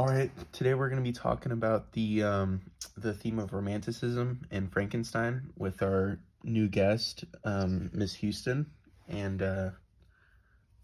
[0.00, 2.62] All right, today we're going to be talking about the um,
[2.96, 8.64] the theme of romanticism in Frankenstein with our new guest, um, Miss Houston.
[9.10, 9.70] And uh,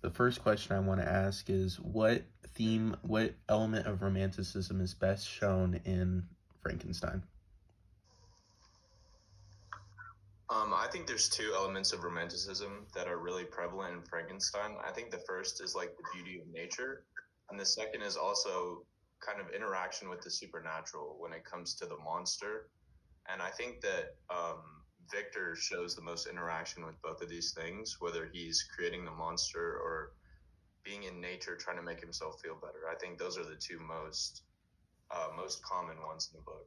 [0.02, 4.92] the first question I want to ask is, what theme, what element of romanticism is
[4.92, 6.22] best shown in
[6.60, 7.22] Frankenstein?
[10.50, 14.76] Um, I think there's two elements of romanticism that are really prevalent in Frankenstein.
[14.86, 17.04] I think the first is like the beauty of nature,
[17.48, 18.82] and the second is also
[19.20, 22.68] kind of interaction with the supernatural when it comes to the monster.
[23.28, 24.62] And I think that um,
[25.10, 29.60] Victor shows the most interaction with both of these things, whether he's creating the monster
[29.60, 30.12] or
[30.84, 32.86] being in nature trying to make himself feel better.
[32.90, 34.42] I think those are the two most
[35.10, 36.66] uh, most common ones in the book.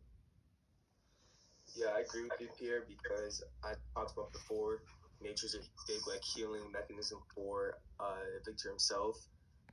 [1.75, 4.81] Yeah, I agree with you, Pierre, because I talked about before,
[5.21, 9.17] nature's a big like healing mechanism for uh, Victor himself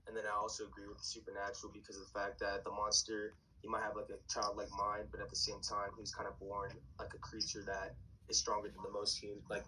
[0.06, 3.35] and then I also agree with the supernatural because of the fact that the monster
[3.62, 6.38] he might have like a childlike mind, but at the same time he's kind of
[6.38, 7.96] born like a creature that
[8.29, 9.65] is stronger than the most human, like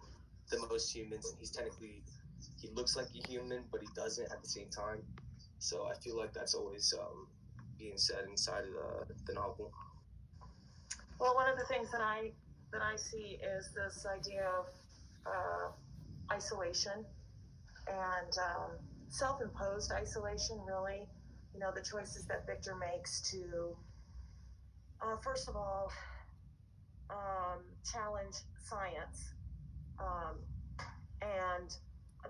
[0.51, 2.05] the most humans, and he's technically
[2.61, 5.03] he looks like a human, but he doesn't at the same time.
[5.59, 7.27] So I feel like that's always um,
[7.79, 9.73] being said inside of the, the novel.
[11.19, 12.31] Well, one of the things that I
[12.73, 14.67] that I see is this idea of
[15.27, 17.05] uh, isolation
[17.89, 18.71] and um,
[19.09, 21.07] self-imposed isolation really
[21.55, 23.77] you know the choices that victor makes to
[25.03, 25.91] uh, first of all
[27.11, 28.35] um, challenge
[28.65, 29.33] science
[29.99, 30.37] um,
[31.23, 31.77] and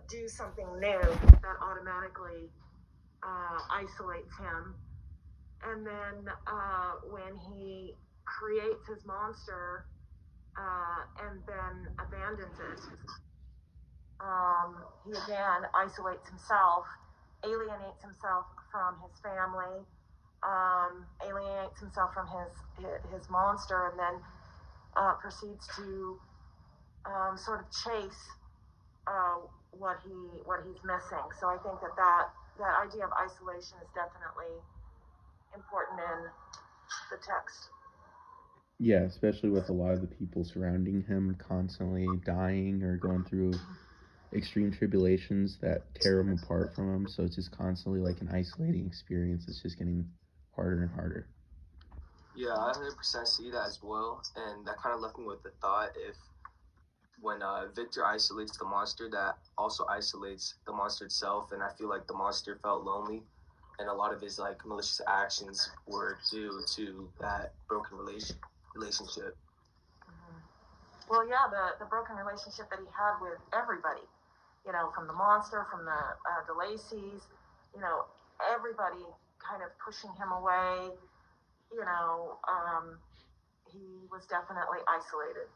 [0.08, 2.50] do something new that automatically
[3.22, 4.74] uh, isolates him.
[5.64, 9.86] And then uh, when he creates his monster
[10.56, 12.80] uh, and then abandons it
[14.20, 16.84] um, he again isolates himself,
[17.44, 19.82] alienates himself from his family,
[20.42, 22.52] um, alienates himself from his
[23.14, 24.16] his monster, and then
[24.96, 26.18] uh, proceeds to
[27.06, 28.22] um, sort of chase
[29.06, 29.38] uh,
[29.70, 30.14] what he
[30.44, 31.26] what he's missing.
[31.38, 32.24] So I think that that
[32.58, 34.50] that idea of isolation is definitely
[35.54, 36.20] important in
[37.10, 37.70] the text.
[38.80, 43.52] Yeah, especially with a lot of the people surrounding him constantly dying or going through
[44.34, 47.08] extreme tribulations that tear him apart from him.
[47.08, 49.46] So it's just constantly like an isolating experience.
[49.48, 50.06] It's just getting
[50.54, 51.26] harder and harder.
[52.34, 54.22] Yeah, I 100% see that as well.
[54.36, 56.14] And that kind of left me with the thought if
[57.20, 61.50] when uh, Victor isolates the monster, that also isolates the monster itself.
[61.52, 63.22] And I feel like the monster felt lonely.
[63.80, 68.36] And a lot of his like malicious actions were due to that broken relation
[68.74, 69.36] relationship.
[70.02, 70.38] Mm-hmm.
[71.10, 74.02] Well, yeah, the, the broken relationship that he had with everybody
[74.68, 77.24] you know, from the monster, from the uh, the Lacey's,
[77.72, 78.04] you know,
[78.52, 79.00] everybody
[79.40, 80.92] kind of pushing him away.
[81.72, 83.00] You know, um,
[83.72, 83.80] he
[84.12, 85.48] was definitely isolated.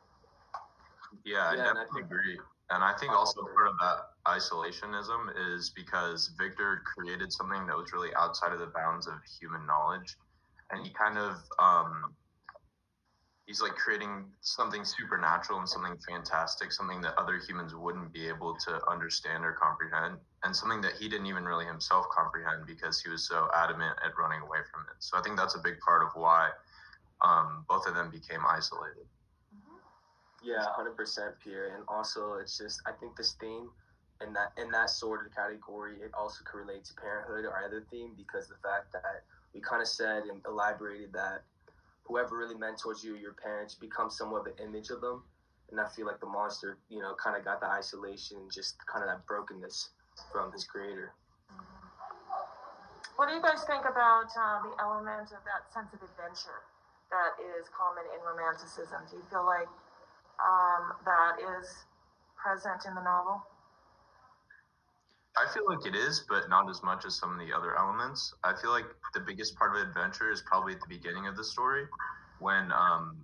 [1.29, 2.39] Yeah, I yeah, definitely I agree.
[2.73, 7.93] And I think also part of that isolationism is because Victor created something that was
[7.93, 10.17] really outside of the bounds of human knowledge.
[10.71, 12.17] And he kind of um,
[13.53, 18.57] he's like creating something supernatural and something fantastic, something that other humans wouldn't be able
[18.57, 23.11] to understand or comprehend, and something that he didn't even really himself comprehend because he
[23.11, 24.97] was so adamant at running away from it.
[25.01, 26.49] So I think that's a big part of why
[27.21, 29.05] um, both of them became isolated.
[29.53, 30.49] Mm-hmm.
[30.49, 31.77] Yeah, hundred percent, Pierre.
[31.77, 33.69] And also, it's just I think this theme
[34.27, 37.85] in that in that sort of category, it also can relate to parenthood or other
[37.91, 41.45] theme because the fact that we kind of said and elaborated that
[42.05, 45.23] whoever really mentors you, your parents, become somewhat of an image of them.
[45.71, 49.03] And I feel like the monster, you know, kind of got the isolation, just kind
[49.03, 49.91] of that brokenness
[50.31, 51.15] from his creator.
[53.17, 56.61] What do you guys think about uh, the element of that sense of adventure
[57.13, 59.05] that is common in romanticism?
[59.09, 59.69] Do you feel like
[60.41, 61.87] um, that is
[62.37, 63.45] present in the novel?
[65.37, 68.35] I feel like it is, but not as much as some of the other elements.
[68.45, 68.85] I feel like
[69.15, 71.87] the biggest part of adventure is probably at the beginning of the story
[72.39, 73.17] when um,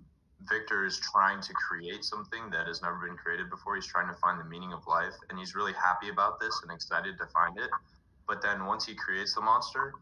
[0.49, 3.75] Victor is trying to create something that has never been created before.
[3.75, 6.71] He's trying to find the meaning of life, and he's really happy about this and
[6.71, 7.71] excited to find it.
[8.27, 9.95] But then once he creates the monster,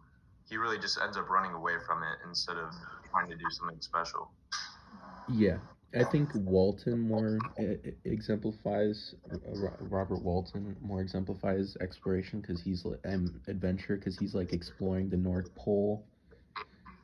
[0.50, 2.69] he really just ends up running away from it instead of
[3.12, 4.31] trying to do something special.
[5.27, 5.57] Yeah,
[5.95, 7.39] I think Walton more
[8.04, 9.16] exemplifies
[9.80, 15.54] Robert Walton more exemplifies exploration because he's um, adventure because he's like exploring the North
[15.56, 16.06] Pole,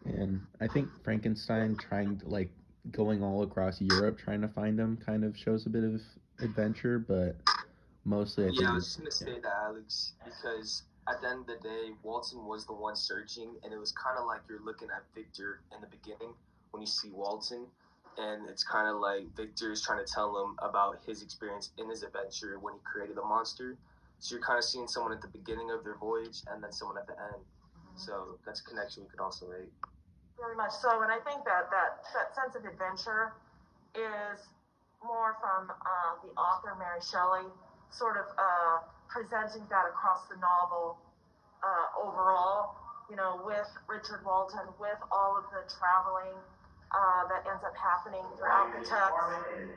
[0.05, 2.49] and I think Frankenstein trying to like
[2.91, 6.01] going all across Europe trying to find him kind of shows a bit of
[6.41, 7.37] adventure, but
[8.03, 11.67] mostly I yeah, I was gonna say that Alex because at the end of the
[11.67, 15.03] day, Walton was the one searching, and it was kind of like you're looking at
[15.15, 16.33] Victor in the beginning
[16.71, 17.67] when you see Walton,
[18.17, 21.89] and it's kind of like Victor is trying to tell him about his experience in
[21.89, 23.77] his adventure when he created the monster.
[24.19, 26.97] So you're kind of seeing someone at the beginning of their voyage and then someone
[26.97, 27.41] at the end.
[27.43, 27.99] Mm-hmm.
[27.99, 29.71] So that's a connection we could also make.
[30.39, 33.33] Very much so, and I think that that, that sense of adventure
[33.95, 34.41] is
[35.03, 37.45] more from uh, the author Mary Shelley,
[37.91, 40.97] sort of uh, presenting that across the novel
[41.61, 42.75] uh, overall.
[43.11, 46.33] You know, with Richard Walton, with all of the traveling
[46.93, 49.17] uh, that ends up happening throughout the text.
[49.57, 49.69] Is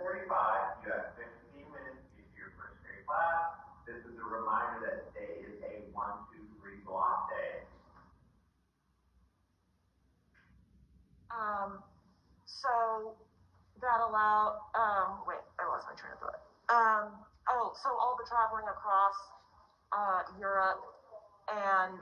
[0.00, 0.80] 7:45.
[0.82, 3.60] You have 15 minutes to your first grade class.
[3.84, 7.68] This is a reminder that today is a one, two, three block day.
[11.32, 11.80] Um,
[12.44, 13.16] so
[13.80, 16.40] that allow, um, wait, I lost my train of thought.
[16.68, 17.04] Um,
[17.48, 19.16] oh, so all the traveling across
[19.92, 20.80] uh, Europe
[21.50, 22.00] and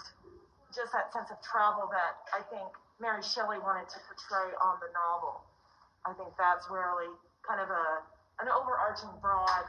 [0.75, 2.70] just that sense of travel that I think
[3.00, 5.41] Mary Shelley wanted to portray on the novel.
[6.05, 7.08] I think that's really
[7.43, 8.05] kind of a
[8.41, 9.64] an overarching broad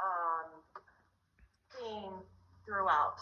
[0.00, 0.48] um,
[1.76, 2.16] theme
[2.64, 3.16] throughout.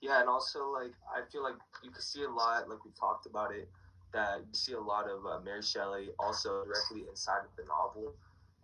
[0.00, 3.26] Yeah, and also like I feel like you can see a lot, like we talked
[3.26, 3.68] about it,
[4.12, 8.14] that you see a lot of uh, Mary Shelley also directly inside of the novel,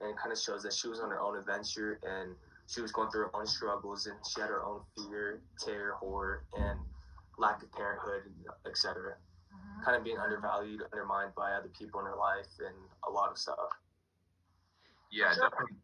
[0.01, 2.35] and it kind of shows that she was on her own adventure and
[2.67, 6.45] she was going through her own struggles and she had her own fear, terror, horror,
[6.57, 6.79] and
[7.43, 8.31] lack of parenthood,
[8.65, 9.19] etc.
[9.51, 9.83] Mm-hmm.
[9.85, 12.75] Kind of being undervalued, undermined by other people in her life, and
[13.07, 13.75] a lot of stuff.
[15.11, 15.83] Yeah, definitely.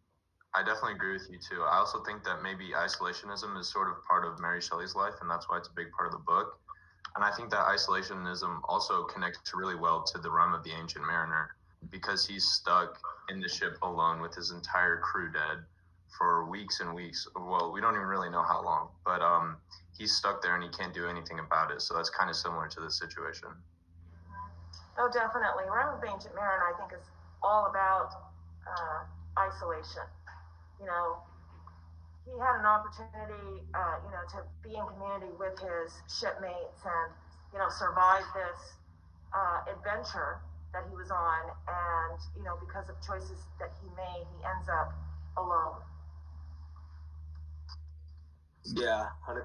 [0.55, 1.63] I definitely agree with you too.
[1.63, 5.29] I also think that maybe isolationism is sort of part of Mary Shelley's life, and
[5.29, 6.59] that's why it's a big part of the book.
[7.17, 11.05] And I think that isolationism also connects really well to the realm of the ancient
[11.05, 11.51] mariner
[11.91, 15.65] because he's stuck in the ship alone with his entire crew dead
[16.17, 17.27] for weeks and weeks.
[17.37, 19.57] Well, we don't even really know how long, but um,
[19.97, 21.83] he's stuck there and he can't do anything about it.
[21.83, 23.51] So that's kind of similar to this situation.
[24.99, 25.65] Oh, definitely.
[25.71, 27.07] Realm of the Ancient Mariner, I think, is
[27.43, 28.11] all about
[28.67, 29.07] uh,
[29.39, 30.03] isolation.
[30.81, 31.23] You know,
[32.27, 37.09] he had an opportunity, uh, you know, to be in community with his shipmates and,
[37.53, 38.61] you know, survive this
[39.31, 40.43] uh, adventure
[40.75, 41.43] that he was on.
[41.71, 44.93] And, you know, because of choices that he made, he ends up
[45.39, 45.79] alone.
[48.65, 49.43] Yeah, 100%.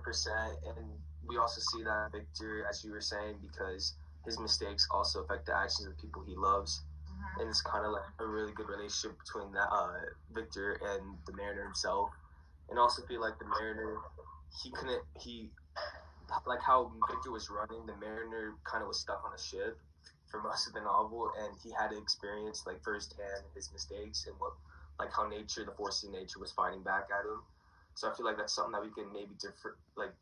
[0.76, 0.86] And
[1.28, 3.94] we also see that Victor, as you were saying, because
[4.26, 6.82] his mistakes also affect the actions of the people he loves.
[7.08, 7.42] Mm-hmm.
[7.42, 9.94] And it's kind of like a really good relationship between that uh,
[10.34, 12.10] Victor and the Mariner himself.
[12.70, 13.98] And also feel like the Mariner,
[14.64, 15.50] he couldn't, he,
[16.48, 19.78] like how Victor was running, the Mariner kind of was stuck on a ship
[20.34, 24.36] for most of the novel, and he had to experience like firsthand his mistakes and
[24.40, 24.54] what,
[24.98, 27.40] like how nature, the forces of nature, was fighting back at him.
[27.96, 30.14] So I feel like that's something that we can maybe different, like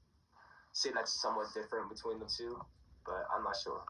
[0.73, 2.57] say that's somewhat different between the two,
[3.05, 3.81] but I'm not sure.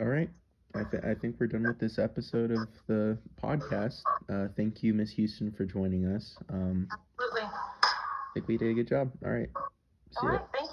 [0.00, 0.28] All right.
[0.74, 4.02] I, th- I think we're done with this episode of the podcast.
[4.28, 6.36] Uh, thank you, Miss Houston, for joining us.
[6.48, 6.88] Um,
[7.20, 7.42] Absolutely.
[7.42, 9.12] I think we did a good job.
[9.24, 9.50] All right.
[10.10, 10.63] See All right.